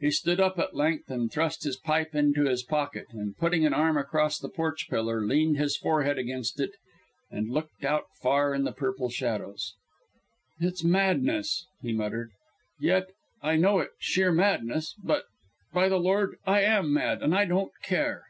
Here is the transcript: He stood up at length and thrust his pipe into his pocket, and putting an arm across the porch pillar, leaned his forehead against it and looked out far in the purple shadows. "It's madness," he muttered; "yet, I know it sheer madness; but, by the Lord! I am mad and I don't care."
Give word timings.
He 0.00 0.10
stood 0.10 0.40
up 0.40 0.58
at 0.58 0.74
length 0.74 1.10
and 1.10 1.30
thrust 1.30 1.64
his 1.64 1.76
pipe 1.76 2.14
into 2.14 2.44
his 2.46 2.62
pocket, 2.62 3.04
and 3.10 3.36
putting 3.36 3.66
an 3.66 3.74
arm 3.74 3.98
across 3.98 4.38
the 4.38 4.48
porch 4.48 4.88
pillar, 4.88 5.22
leaned 5.26 5.58
his 5.58 5.76
forehead 5.76 6.16
against 6.16 6.58
it 6.58 6.70
and 7.30 7.50
looked 7.50 7.84
out 7.84 8.04
far 8.22 8.54
in 8.54 8.64
the 8.64 8.72
purple 8.72 9.10
shadows. 9.10 9.74
"It's 10.58 10.82
madness," 10.82 11.66
he 11.82 11.92
muttered; 11.92 12.30
"yet, 12.80 13.08
I 13.42 13.56
know 13.56 13.78
it 13.80 13.90
sheer 13.98 14.32
madness; 14.32 14.94
but, 15.04 15.24
by 15.74 15.90
the 15.90 16.00
Lord! 16.00 16.38
I 16.46 16.62
am 16.62 16.90
mad 16.94 17.22
and 17.22 17.34
I 17.34 17.44
don't 17.44 17.72
care." 17.82 18.24